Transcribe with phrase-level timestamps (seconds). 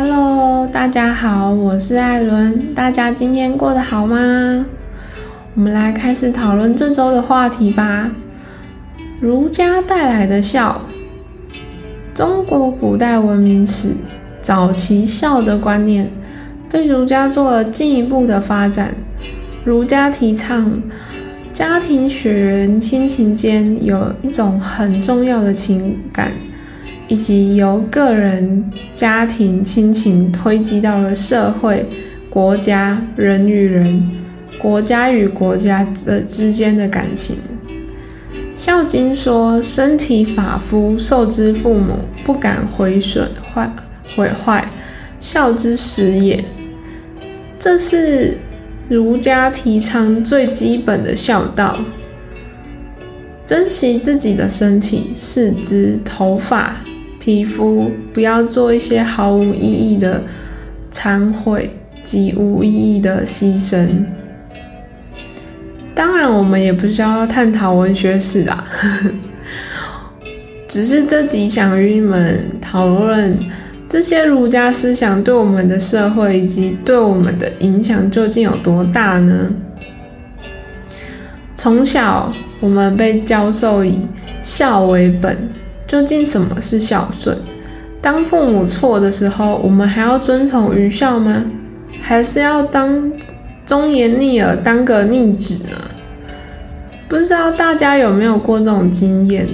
[0.00, 2.72] Hello，大家好，我是艾伦。
[2.72, 4.64] 大家今天过得好吗？
[5.56, 8.08] 我们来开始讨论这周的话题吧。
[9.18, 10.82] 儒家带来的孝，
[12.14, 13.88] 中国古代文明史
[14.40, 16.08] 早期孝的观念
[16.70, 18.94] 被儒家做了进一步的发展。
[19.64, 20.80] 儒家提倡
[21.52, 26.30] 家庭血缘亲情间有一种很重要的情感。
[27.08, 28.62] 以及由个人、
[28.94, 31.88] 家庭、亲情推及到了社会、
[32.28, 34.10] 国家、人与人、
[34.58, 37.36] 国家与国家的之间的感情。
[38.54, 41.94] 《孝经》说：“身体发肤，受之父母，
[42.24, 43.70] 不敢毁损坏
[44.14, 44.68] 毁坏，
[45.18, 46.44] 孝之始也。”
[47.58, 48.36] 这是
[48.88, 51.78] 儒家提倡最基本的孝道，
[53.46, 56.76] 珍惜自己的身体、四肢、头发。
[57.28, 60.24] 皮肤不要做一些毫无意义的
[60.90, 61.70] 忏悔
[62.02, 63.86] 及无意义的牺牲。
[65.94, 68.64] 当然，我们也不需要探讨文学史啦，
[70.66, 73.38] 只是这集想与你们讨论
[73.86, 79.52] 这些儒家思想对我们的社会以及对我们的影响究竟有多大呢？
[81.54, 83.98] 从小，我们被教授以
[84.42, 85.36] 孝为本。
[85.88, 87.36] 究竟什么是孝顺？
[88.00, 91.42] 当父母错的时候，我们还要遵从愚孝吗？
[92.00, 93.10] 还是要当
[93.64, 95.76] 忠言逆耳，当个逆子呢？
[97.08, 99.48] 不知道大家有没有过这种经验？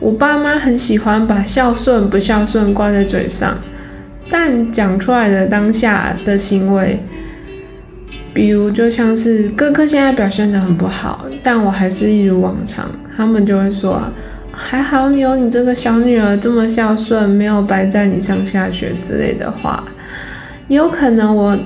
[0.00, 3.54] 我爸妈很喜欢把孝顺不孝顺挂在嘴上，
[4.30, 7.00] 但讲出来的当下的行为，
[8.32, 14.02] 比如就像是哥哥现在表现得很不好，但我还是一如往常，他们就会说。
[14.58, 19.84] 还好你有你这个小女儿这么孝顺，没有白在你上下学之类的话，
[20.66, 21.56] 也有可能我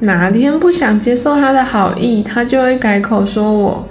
[0.00, 3.88] 哪天不想接受他的好意，他就会改口说我，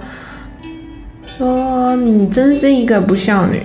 [1.24, 3.62] 说你真是一个不孝女。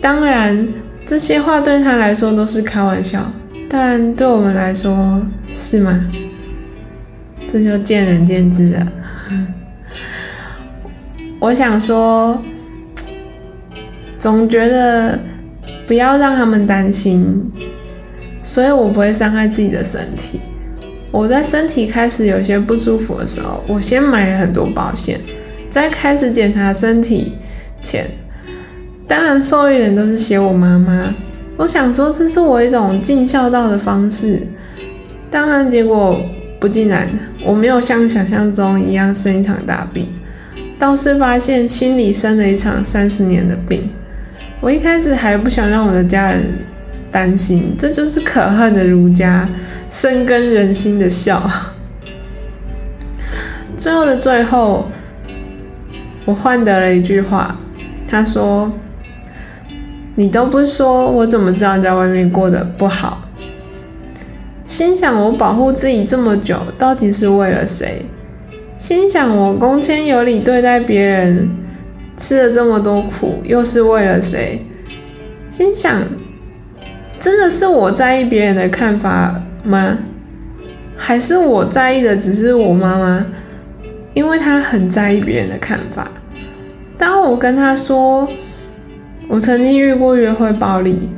[0.00, 0.66] 当然
[1.04, 3.30] 这些话对他来说都是开玩笑，
[3.68, 5.20] 但对我们来说
[5.54, 6.04] 是吗？
[7.52, 8.86] 这就见仁见智了。
[11.38, 12.42] 我想说。
[14.24, 15.18] 总觉得
[15.86, 17.42] 不要让他们担心，
[18.42, 20.40] 所以我不会伤害自己的身体。
[21.10, 25.20] 我在身体开始有些不舒服的时候，我先买了很多保险，
[25.68, 27.34] 在开始检查身体
[27.82, 28.06] 前，
[29.06, 31.14] 当然受益人都是写我妈妈。
[31.58, 34.40] 我想说这是我一种尽孝道的方式，
[35.30, 36.18] 当然结果
[36.58, 37.06] 不尽然，
[37.44, 40.08] 我没有像想象中一样生一场大病，
[40.78, 43.90] 倒是发现心里生了一场三十年的病。
[44.60, 46.58] 我一开始还不想让我的家人
[47.10, 49.46] 担心，这就是可恨的儒家
[49.90, 51.50] 深根人心的孝。
[53.76, 54.88] 最后的最后，
[56.24, 57.58] 我换得了一句话，
[58.08, 58.72] 他说
[60.16, 63.28] ：“你都不说，我怎么知道你在外面过得不好？”
[64.64, 68.06] 心想我保护自己这么久，到底是为了谁？
[68.74, 71.48] 心想我恭谦有礼对待别人。
[72.16, 74.64] 吃了这么多苦，又是为了谁？
[75.50, 76.02] 心想，
[77.20, 79.98] 真的是我在意别人的看法吗？
[80.96, 83.26] 还是我在意的只是我妈妈？
[84.14, 86.10] 因为她很在意别人的看法。
[86.96, 88.28] 当我跟她说
[89.28, 91.10] 我曾经遇过约会暴力，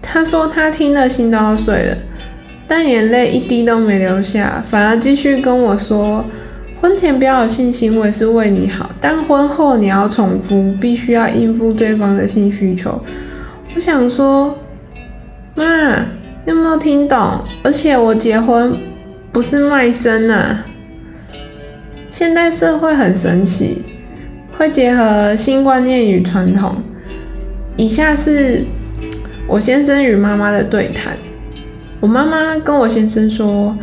[0.00, 1.96] 她说她听了心都要碎了，
[2.68, 6.24] 但眼泪一滴都没流下，反而继续跟我说。
[6.80, 12.98] 婚前不要有性行为是为你好，但婚后你要重复，必须要应付对方的性需求。
[13.74, 14.56] 我想说，
[15.54, 15.64] 妈，
[16.46, 17.42] 有没有听懂？
[17.62, 18.74] 而且我结婚
[19.30, 20.64] 不是卖身呐。
[22.08, 23.82] 现代社会很神奇，
[24.50, 26.76] 会结合新观念与传统。
[27.76, 28.64] 以下是
[29.46, 31.12] 我先生与妈妈的对谈。
[32.00, 33.76] 我妈妈跟我先生说。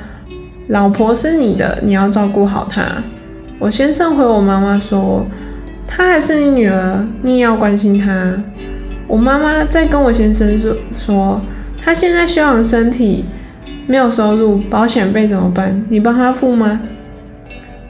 [0.67, 2.83] 老婆是你的，你要照顾好她。
[3.57, 5.25] 我先生回我妈妈说，
[5.87, 8.33] 她还是你女儿，你也要关心她。
[9.07, 11.41] 我妈妈再跟我先生说说，
[11.81, 13.23] 她现在休养身体，
[13.85, 15.81] 没有收入，保险费怎么办？
[15.87, 16.81] 你帮她付吗？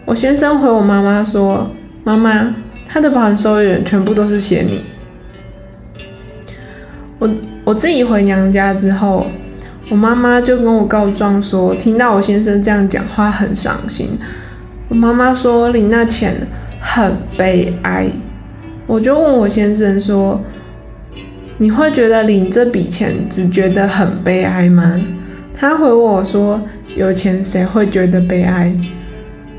[0.06, 1.71] 我先生回我妈妈说，
[2.03, 2.53] 妈妈，
[2.88, 4.83] 她的保险受益人全部都是写你。
[7.18, 7.27] 我
[7.63, 9.25] 我自己回娘家之后。
[9.89, 14.18] 我妈妈就跟我告状说，听到我先生这样讲话很伤心。
[14.89, 16.34] 我妈妈说领那钱
[16.81, 18.10] 很悲哀。
[18.86, 20.42] 我就问我先生说，
[21.57, 25.00] 你会觉得领这笔钱只觉得很悲哀吗？
[25.54, 26.62] 他回我说
[26.95, 28.74] ：“有钱谁会觉得悲哀？”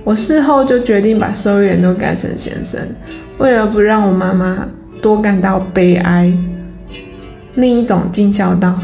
[0.05, 2.81] 我事后就决定把收银员都改成先生，
[3.39, 4.69] 为了不让我妈妈
[5.03, 6.33] 多感到悲哀。
[7.55, 8.79] 另一种尽孝道。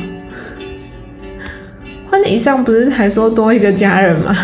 [2.25, 4.35] 以上不是还说多一个家人吗？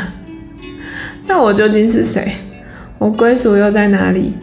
[1.27, 2.31] 那我究竟是谁？
[2.99, 4.35] 我归属又在哪里？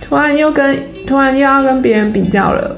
[0.00, 2.76] 突然又跟突然又要跟别人比较了。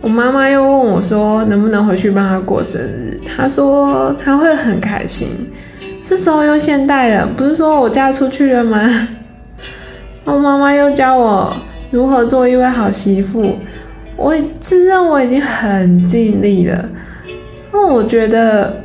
[0.00, 5.28] 我妈妈又问我说：“能不能回去帮她过生日？”她说她会很开心。
[6.04, 8.80] 这时候又现代了，不是说我嫁出去了吗？
[10.24, 11.52] 我妈妈又教我
[11.90, 13.56] 如何做一位好媳妇。
[14.16, 16.84] 我自认我已经很尽力了。
[17.72, 18.82] 那我觉得，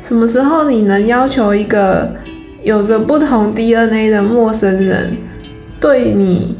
[0.00, 2.14] 什么时候你能要求一个
[2.62, 5.16] 有着不同 DNA 的陌生人
[5.80, 6.56] 对你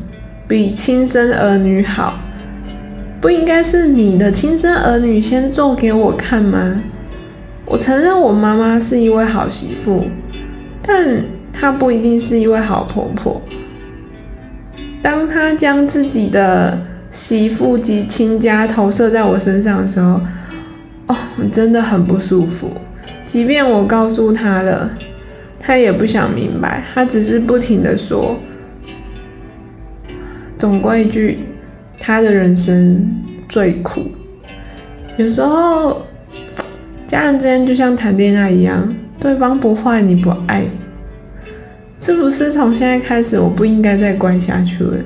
[0.48, 2.18] 比亲生儿女好？
[3.20, 6.82] 不应该是你的亲生儿女先做给我看吗？
[7.64, 10.04] 我承认我妈妈是一位好媳妇，
[10.82, 11.22] 但
[11.52, 13.40] 她不一定是一位好婆婆。
[15.02, 16.78] 当她将自己的
[17.10, 20.20] 媳妇及亲家投射在我身上的时候，
[21.08, 22.72] 哦，我真的很不舒服。
[23.26, 24.90] 即便我告诉他了，
[25.60, 28.38] 他也不想明白，他只是不停的说。
[30.56, 31.40] 总归一句。
[32.00, 33.04] 他的人生
[33.48, 34.06] 最苦，
[35.16, 36.06] 有时候
[37.08, 40.64] 家人之间就像谈恋爱一样，对方不坏你不爱，
[41.98, 44.96] 是不是从现在开始我不应该再关下去了？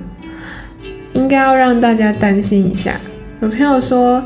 [1.14, 2.92] 应该要让大家担心一下。
[3.40, 4.22] 有朋友说，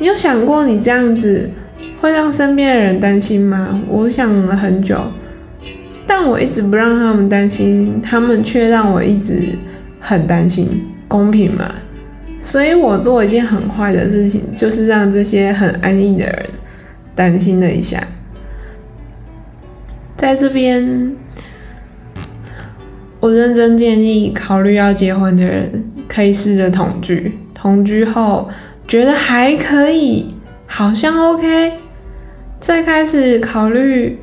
[0.00, 1.50] 你有想过你这样子
[2.00, 3.78] 会让身边的人担心吗？
[3.86, 4.98] 我想了很久，
[6.06, 9.58] 但我一直不让他们担心，他们却让我一直
[10.00, 11.70] 很担心，公平吗？
[12.40, 16.46] 所以我做一件很坏的事情，就是让这些很安逸的人
[17.14, 18.02] 担心了一下。
[20.16, 21.14] 在这边，
[23.20, 27.36] 我认真建议考虑要结婚的人，可以试着同居。
[27.52, 28.48] 同居后
[28.90, 30.34] 觉得还可以，
[30.66, 31.74] 好像 OK，
[32.58, 34.18] 再开始考虑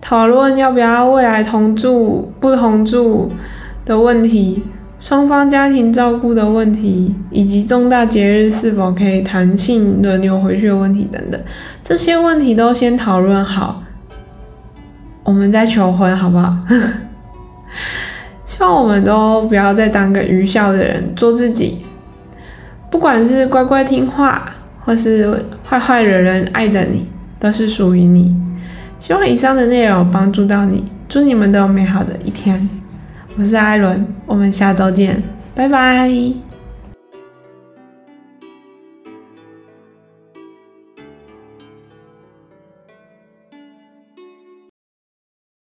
[0.00, 3.30] 讨论要不要未来同住、不同住
[3.84, 4.64] 的问题。
[4.98, 11.38] 双方家庭照顾的问题，以及重大节日是否可以弹性轮流回去的问题等等，
[11.82, 13.82] 这些问题都先讨论好，
[15.22, 16.56] 我们再求婚，好不好？
[18.46, 21.84] 希望我们都不要再当个愚孝的人，做自己。
[22.90, 24.50] 不管是乖乖听话，
[24.84, 27.06] 或是坏坏惹人爱的你，
[27.38, 28.34] 都是属于你。
[28.98, 32.68] 希望以上的内容帮助到你，祝你们都有美好的一天。
[33.36, 35.22] 我是艾伦，我们下周见，
[35.54, 36.47] 拜拜。